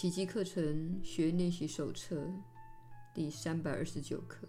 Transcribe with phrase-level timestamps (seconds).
[0.00, 2.26] 奇迹课程学练习手册
[3.12, 4.48] 第三百二十九课。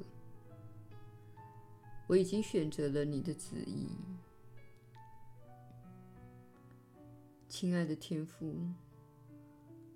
[2.07, 3.89] 我已经选择了你的旨意，
[7.49, 8.55] 亲爱的天父。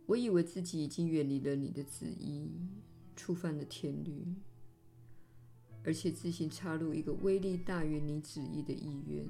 [0.06, 2.52] 我以为自己已经远离了你的旨意，
[3.16, 4.26] 触犯了天律，
[5.86, 9.26] 而且自行插入一个威力大于你旨意的意愿。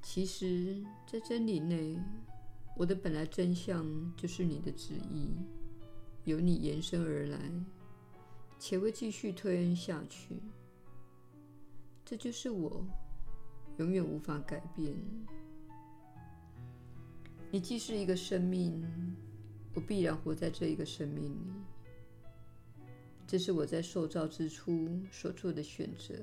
[0.00, 1.98] 其实，在真理内，
[2.76, 5.28] 我的本来真相就是你的旨意，
[6.24, 7.38] 由你延伸而来，
[8.58, 10.40] 且会继续推恩下去。
[12.04, 12.84] 这就是我，
[13.78, 14.92] 永远无法改变。
[17.50, 18.84] 你既是一个生命，
[19.72, 21.52] 我必然活在这一个生命里。
[23.26, 26.14] 这是我在受造之初所做的选择。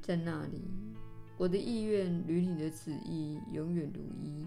[0.00, 0.62] 在那里，
[1.38, 4.44] 我的意愿与你的旨意永远如一。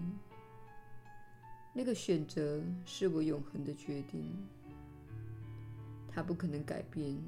[1.74, 4.30] 那个选择是我永恒的决定，
[6.06, 7.18] 它不可能改变，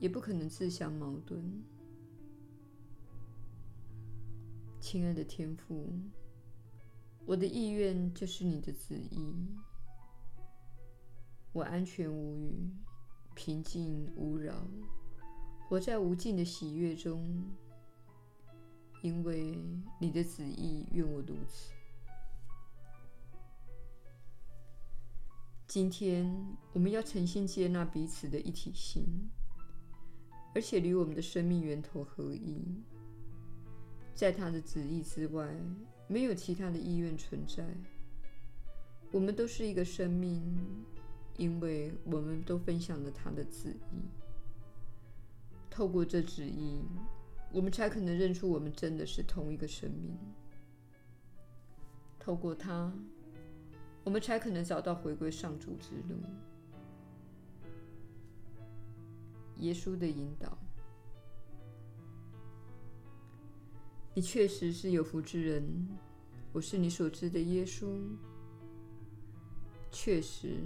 [0.00, 1.40] 也不可能自相矛盾。
[4.80, 5.88] 亲爱的天父。
[7.24, 9.32] 我的意愿就是你的旨意。
[11.52, 12.68] 我安全无虞，
[13.36, 14.66] 平静无扰，
[15.68, 17.44] 活在无尽的喜悦中，
[19.02, 19.58] 因为
[20.00, 21.72] 你的旨意愿我如此。
[25.66, 29.28] 今天我们要诚心接纳彼此的一体性，
[30.54, 32.64] 而且与我们的生命源头合一，
[34.14, 35.54] 在他的旨意之外。
[36.08, 37.64] 没有其他的意愿存在。
[39.12, 40.42] 我们都是一个生命，
[41.38, 44.02] 因为我们都分享了他的旨意。
[45.70, 46.82] 透过这旨意，
[47.52, 50.16] 我们才可能认出我们真的是同一个生命。
[52.18, 52.92] 透过他，
[54.04, 56.16] 我们才可能找到回归上主之路。
[59.58, 60.56] 耶稣的引导。
[64.14, 65.88] 你确实是有福之人，
[66.52, 67.86] 我是你所知的耶稣。
[69.90, 70.58] 确实，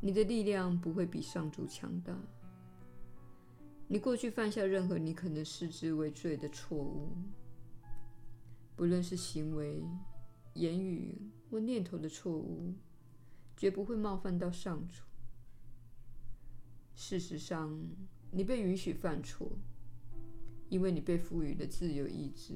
[0.00, 2.16] 你的力量不会比上主强大。
[3.92, 7.10] 你过去犯下任何你可能视之为罪的错误，
[8.74, 9.84] 不论是行为、
[10.54, 11.14] 言语
[11.50, 12.72] 或念头的错误，
[13.54, 15.02] 绝不会冒犯到上主。
[16.94, 17.86] 事实上，
[18.30, 19.52] 你被允许犯错。
[20.70, 22.54] 因为你被赋予了自由意志，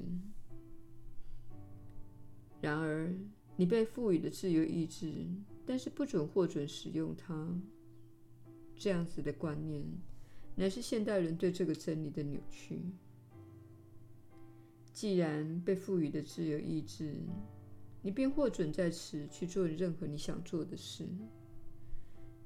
[2.63, 3.15] 然而
[3.57, 5.27] 你被赋予了自由意志，
[5.67, 7.61] 但是不准获准使用它。
[8.75, 9.85] 这样子的观念，
[10.57, 12.81] 乃是现代人对这个真理的扭曲。
[14.93, 17.15] 既然被赋予的自由意志，
[18.01, 21.07] 你便获准在此去做任何你想做的事，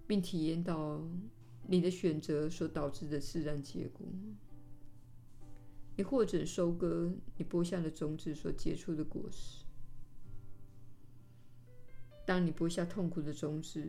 [0.06, 1.00] 并体验到
[1.68, 4.04] 你的选择所导致的自然结果。
[5.96, 9.64] 你获准收割你播下的种子所结出的果实。
[12.26, 13.86] 当你播下痛苦的种子，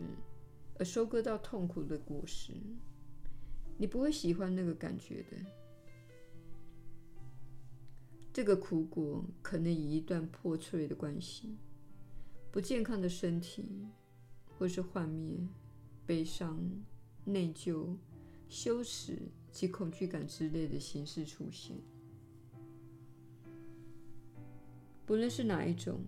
[0.78, 2.54] 而收割到痛苦的果实，
[3.82, 5.38] 你不会喜欢那个感觉的。
[8.32, 11.58] 这个苦果可能以一段破碎的关系、
[12.52, 13.88] 不健康的身体，
[14.56, 15.36] 或是幻灭、
[16.06, 16.64] 悲伤、
[17.26, 17.98] 内疚、
[18.48, 19.18] 羞耻
[19.52, 21.76] 及恐惧感之类的形式出现。
[25.08, 26.04] 不论是哪一种，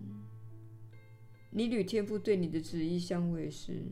[1.50, 3.82] 你与天父对你的旨意相违时，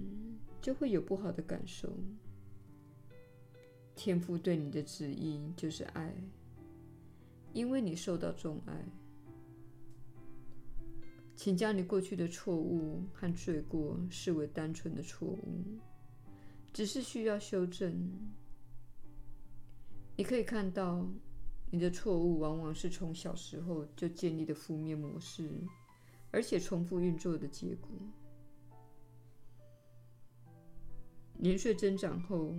[0.61, 1.93] 就会有不好的感受。
[3.95, 6.15] 天父对你的旨意就是爱，
[7.53, 8.85] 因为你受到宠爱。
[11.35, 15.65] 请将你过去的错误和罪过视为单纯的错误，
[16.73, 18.11] 只是需要修正。
[20.17, 21.07] 你可以看到。
[21.75, 25.51] 你的错误往往是从小时候就建立的负面模式，
[26.31, 27.91] 而且重复运作的结果。
[31.33, 32.55] 年岁增长后，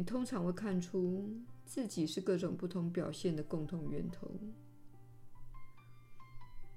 [0.00, 1.28] 你通常会看出
[1.66, 4.30] 自己是各种不同表现的共同源头，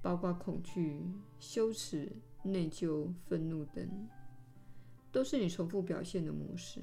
[0.02, 1.02] 包括恐惧、
[1.40, 2.12] 羞耻、
[2.44, 3.90] 内疚、愤怒等，
[5.10, 6.82] 都是你重复表现的模式。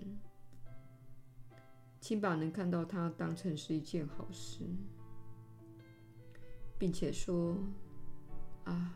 [2.01, 4.65] 请把能看到它当成是一件好事，
[6.79, 7.55] 并且说
[8.65, 8.95] ：“啊，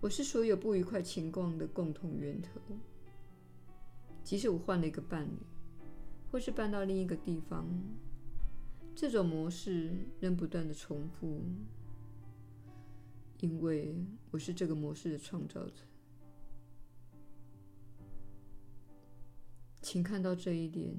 [0.00, 2.58] 我是所有不愉快情况的共同源头。
[4.24, 5.36] 即使我换了一个伴侣，
[6.32, 7.68] 或是搬到另一个地方，
[8.94, 11.42] 这种模式仍不断的重复，
[13.40, 13.94] 因为
[14.30, 15.84] 我是这个模式的创造者。
[19.82, 20.96] 请看到这一点，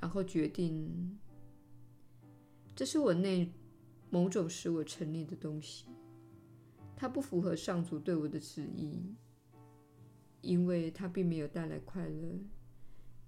[0.00, 1.16] 然后决定，
[2.74, 3.52] 这是我内
[4.10, 5.86] 某种使我成立的东西，
[6.96, 9.14] 它不符合上主对我的旨意，
[10.40, 12.40] 因为它并没有带来快乐，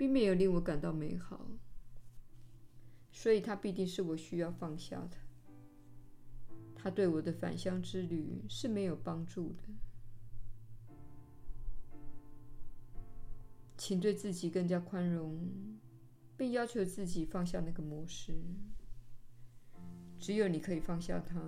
[0.00, 1.46] 并没有令我感到美好，
[3.12, 5.18] 所以它必定是我需要放下的。
[6.74, 9.62] 它对我的返乡之旅是没有帮助的。
[13.76, 15.46] 请对自己更加宽容，
[16.34, 18.32] 并要求自己放下那个模式。
[20.18, 21.38] 只有你可以放下它。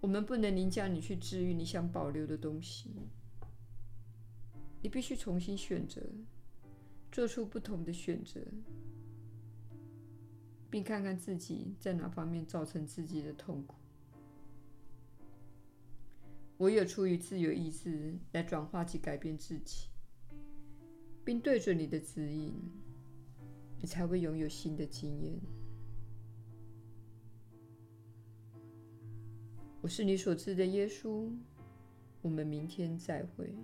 [0.00, 2.90] 我们不能凌驾你去治愈你想保留的东西。
[4.82, 6.02] 你必须重新选择，
[7.12, 8.40] 做出不同的选择，
[10.68, 13.76] 并看看自己在哪方面造成自己的痛苦。
[16.58, 19.86] 唯有出于自由意志来转化及改变自己。
[21.24, 22.52] 并对准你的指引，
[23.80, 25.38] 你才会拥有新的经验。
[29.80, 31.30] 我是你所知的耶稣。
[32.22, 33.54] 我们明天再会。